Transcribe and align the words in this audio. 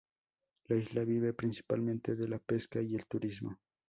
La 0.65 0.77
isla 0.77 1.03
vive 1.05 1.31
principalmente 1.33 2.15
de 2.15 2.27
la 2.27 2.39
pesca 2.39 2.81
y 2.81 2.95
el 2.95 3.05
turismo. 3.05 3.59